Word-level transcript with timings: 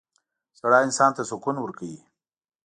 •ژړا 0.57 0.79
انسان 0.85 1.11
ته 1.17 1.21
سکون 1.29 1.55
ورکوي. 1.59 1.99